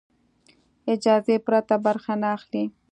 [0.93, 2.63] اجازې پرته برخه نه اخلي.